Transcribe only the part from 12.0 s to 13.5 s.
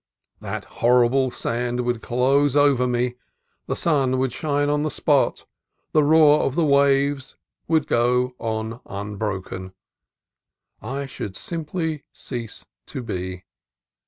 cease to be.